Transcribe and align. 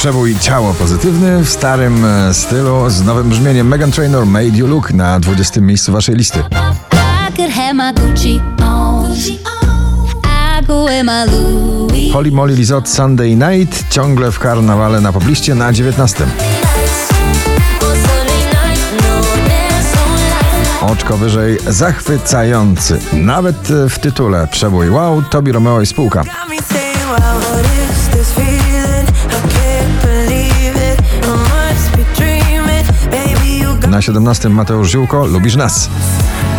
Przebój 0.00 0.36
ciało 0.38 0.74
pozytywny 0.74 1.44
w 1.44 1.48
starym 1.48 2.04
e, 2.04 2.34
stylu 2.34 2.90
z 2.90 3.02
nowym 3.02 3.28
brzmieniem 3.28 3.68
Megan 3.68 3.92
Trainor 3.92 4.26
Made 4.26 4.46
You 4.46 4.66
Look 4.66 4.92
na 4.92 5.20
20 5.20 5.60
miejscu 5.60 5.92
waszej 5.92 6.14
listy. 6.14 6.42
Holly 12.12 12.30
Molly 12.30 12.54
Lizot 12.54 12.88
Sunday 12.88 13.36
Night 13.36 13.84
ciągle 13.90 14.32
w 14.32 14.38
karnawale 14.38 15.00
na 15.00 15.12
pobliście 15.12 15.54
na 15.54 15.72
19. 15.72 16.26
Oczko 20.80 21.16
wyżej 21.16 21.58
zachwycający. 21.68 22.98
Nawet 23.12 23.70
e, 23.70 23.88
w 23.88 23.98
tytule 23.98 24.48
przebój 24.52 24.90
Wow, 24.90 25.22
Tobi 25.22 25.52
Romeo 25.52 25.80
i 25.80 25.86
spółka. 25.86 26.24
Na 33.90 34.02
17 34.02 34.48
Mateusz 34.48 34.90
Ziółko, 34.90 35.26
Lubisz 35.26 35.56
nas. 35.56 35.90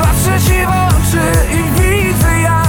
Patrzę 0.00 0.46
ci 0.46 0.52
w 0.52 0.68
oczy 0.68 1.22
i 1.52 1.80
widzę 1.80 2.40
jak 2.40 2.68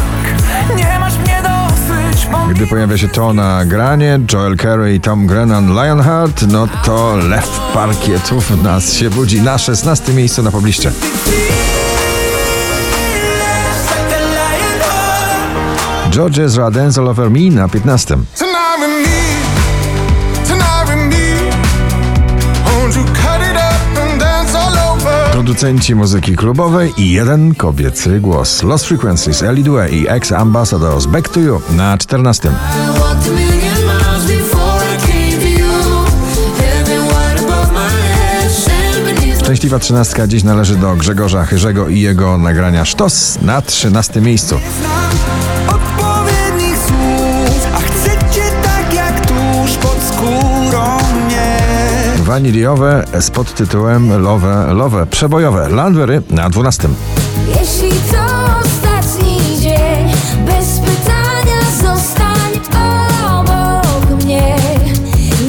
Nie 0.77 0.99
masz 0.99 1.17
mnie 1.17 1.43
dosyć 1.43 2.27
Gdy 2.55 2.67
pojawia 2.67 2.97
się 2.97 3.07
to 3.07 3.34
nagranie, 3.34 4.20
Joel 4.34 4.57
Carey 4.57 4.95
i 4.95 5.01
Tom 5.01 5.27
Grennan 5.27 5.67
Lionheart, 5.67 6.41
no 6.47 6.67
to 6.85 7.15
lew 7.15 7.59
parkietów 7.73 8.51
w 8.51 8.63
nas 8.63 8.93
się 8.93 9.09
budzi 9.09 9.41
na 9.41 9.57
16 9.57 10.13
miejscu 10.13 10.43
na 10.43 10.51
pobliście. 10.51 10.91
George 16.12 16.39
Ezra 16.39 16.71
Dance 16.71 17.01
All 17.01 17.07
Over 17.07 17.31
Me 17.31 17.39
na 17.39 17.70
15. 17.70 18.17
Producenci 25.41 25.95
muzyki 25.95 26.35
klubowej 26.35 26.93
i 26.97 27.11
jeden 27.11 27.55
kobiecy 27.55 28.20
głos. 28.20 28.63
Lost 28.63 28.85
Frequencies, 28.85 29.43
Ellie 29.43 29.63
Due 29.63 29.89
i 29.89 30.07
Ex 30.07 30.31
Ambassadors 30.31 31.05
Back 31.05 31.29
to 31.29 31.39
You 31.39 31.61
na 31.70 31.98
14. 31.98 32.49
I 32.49 32.99
walked 32.99 33.27
a 33.27 33.31
million 33.31 33.77
miles 33.85 34.27
before 34.27 34.83
I 34.95 35.11
came 35.11 35.41
to 35.41 35.48
you. 35.48 36.05
Heaven 36.57 37.01
wide 37.07 37.39
above 37.39 37.73
my 37.73 37.89
head, 37.89 38.51
sand 38.51 39.05
beneath 39.05 39.43
Szczęśliwa 39.43 39.79
trzynastka 39.79 40.27
dziś 40.27 40.43
należy 40.43 40.75
do 40.75 40.95
Grzegorza 40.95 41.45
Chyrzego 41.45 41.89
i 41.89 41.99
jego 41.99 42.37
nagrania 42.37 42.85
Sztos 42.85 43.39
na 43.41 43.61
13 43.61 44.21
miejscu. 44.21 44.59
Waniliowe 52.32 53.05
z 53.20 53.32
podtytułem 53.32 54.21
Love, 54.21 54.74
Love, 54.74 55.05
przebojowe. 55.05 55.70
Landwery 55.70 56.21
na 56.29 56.49
12. 56.49 56.90
Jeśli 57.48 57.90
to 57.90 58.18
ostatni 58.62 59.60
dzień, 59.60 60.07
bez 60.46 60.79
pytania 60.79 61.62
zostań 61.82 62.51
obok 63.40 64.23
mnie. 64.23 64.56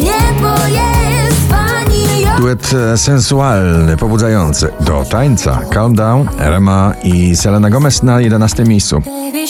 Niebo 0.00 0.66
jest 0.66 1.48
wanilią. 1.48 2.36
Duet 2.38 2.70
e, 2.74 2.98
sensualny, 2.98 3.96
pobudzający. 3.96 4.68
Do 4.80 5.04
tańca 5.10 5.60
Calm 5.72 5.94
Down, 5.94 6.28
Rema 6.38 6.94
i 7.02 7.36
Selena 7.36 7.70
Gomez 7.70 8.02
na 8.02 8.20
11 8.20 8.64
miejscu. 8.64 9.00
Baby, 9.00 9.46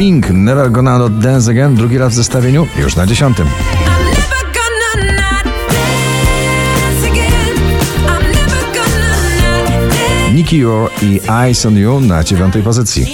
Pink, 0.00 0.30
Never 0.30 0.70
Gonna 0.70 0.98
Not 0.98 1.18
Dance 1.18 1.50
Again, 1.50 1.74
drugi 1.74 1.98
raz 1.98 2.12
w 2.12 2.16
zestawieniu, 2.16 2.66
już 2.78 2.96
na 2.96 3.06
10. 3.06 3.38
I'm 3.38 3.44
never 3.44 4.44
gonna 4.54 5.12
not 5.12 5.44
dance 5.44 7.06
again. 7.10 7.56
I'm 8.06 8.22
never 8.22 8.62
gonna 8.74 9.08
not 9.36 9.92
dance. 9.92 10.32
Nicky 10.34 10.56
Your 10.56 10.90
i 11.02 11.20
Eyes 11.30 11.66
on 11.66 11.76
You 11.76 12.00
na 12.00 12.24
9 12.24 12.54
pozycji. 12.64 13.06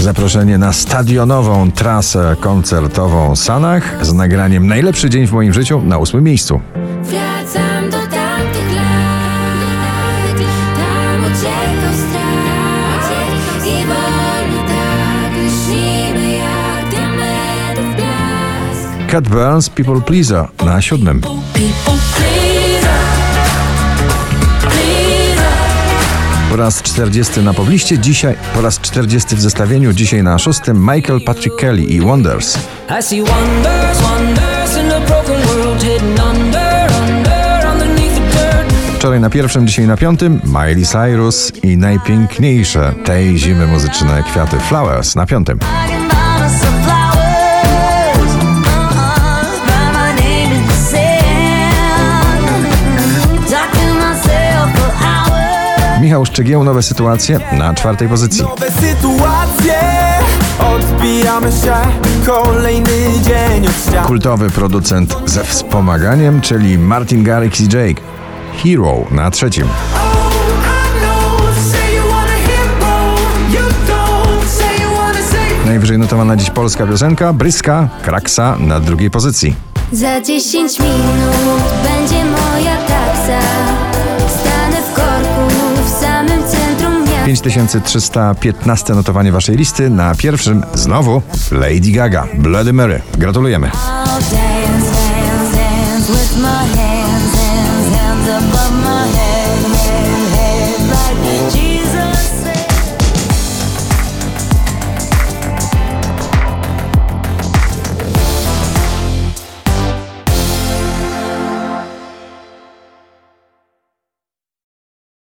Zaproszenie 0.00 0.58
na 0.58 0.72
stadionową 0.72 1.72
trasę 1.72 2.36
koncertową 2.40 3.36
Sanach 3.36 4.06
z 4.06 4.12
nagraniem 4.12 4.66
Najlepszy 4.66 5.10
dzień 5.10 5.26
w 5.26 5.32
moim 5.32 5.52
życiu 5.52 5.82
na 5.82 5.98
8 5.98 6.24
miejscu. 6.24 6.60
Cat 19.10 19.28
Burns, 19.28 19.70
People 19.70 20.00
Pleaser 20.00 20.48
na 20.64 20.80
7. 20.80 21.20
People 21.20 21.32
pleaser 22.16 22.90
Pleaser 24.60 25.52
Po 26.50 26.56
raz 26.56 26.82
40 26.82 27.40
na 27.40 27.54
pobliście, 27.54 27.98
dzisiaj 27.98 28.34
po 28.54 28.60
raz 28.60 28.80
40 28.80 29.36
w 29.36 29.40
zestawieniu, 29.40 29.92
dzisiaj 29.92 30.22
na 30.22 30.38
6 30.38 30.60
Michael 30.74 31.20
Patrick 31.20 31.56
Kelly 31.56 31.82
i 31.82 32.00
Wonders. 32.00 32.58
Wczoraj 38.94 39.20
na 39.20 39.30
pierwszym, 39.30 39.66
dzisiaj 39.66 39.86
na 39.86 39.96
piątym 39.96 40.40
Miley 40.44 40.86
Cyrus 40.86 41.52
i 41.62 41.76
najpiękniejsze 41.76 42.94
tej 43.04 43.38
zimy 43.38 43.66
muzyczne 43.66 44.22
kwiaty 44.22 44.56
Flowers 44.60 45.16
na 45.16 45.26
piątym. 45.26 45.58
Michał 56.08 56.26
Szczegieł, 56.26 56.64
nowe 56.64 56.82
sytuacje 56.82 57.40
na 57.52 57.74
czwartej 57.74 58.08
pozycji. 58.08 58.42
Nowe 58.42 58.70
sytuacje 58.70 59.74
Odbijamy 60.58 61.52
się 61.52 61.74
Kolejny 62.26 63.20
dzień 63.22 63.66
od 63.66 64.06
Kultowy 64.06 64.50
producent 64.50 65.16
ze 65.26 65.44
wspomaganiem, 65.44 66.40
czyli 66.40 66.78
Martin 66.78 67.24
Garrix 67.24 67.60
i 67.60 67.64
Jake. 67.64 68.02
Hero 68.62 68.94
na 69.10 69.30
trzecim. 69.30 69.68
Najwyżej 75.66 75.98
notowana 75.98 76.36
dziś 76.36 76.50
polska 76.50 76.86
piosenka 76.86 77.32
Bryska 77.32 77.88
Kraksa 78.02 78.56
na 78.60 78.80
drugiej 78.80 79.10
pozycji. 79.10 79.54
Za 79.92 80.20
10 80.20 80.78
minut 80.80 81.62
będzie 81.84 82.24
moja 82.24 82.76
taksa 82.76 83.87
5315 87.28 88.94
notowanie 88.94 89.32
waszej 89.32 89.56
listy. 89.56 89.90
Na 89.90 90.14
pierwszym 90.14 90.62
znowu 90.74 91.22
Lady 91.50 91.90
Gaga, 91.92 92.26
Bloody 92.34 92.72
Mary. 92.72 93.00
Gratulujemy. 93.18 93.70